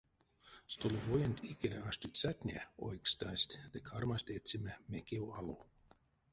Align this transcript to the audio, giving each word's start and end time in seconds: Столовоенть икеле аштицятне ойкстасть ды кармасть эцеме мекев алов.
Столовоенть 0.73 1.43
икеле 1.51 1.79
аштицятне 1.89 2.59
ойкстасть 2.87 3.53
ды 3.71 3.77
кармасть 3.89 4.33
эцеме 4.37 4.73
мекев 4.91 5.25
алов. 5.39 5.61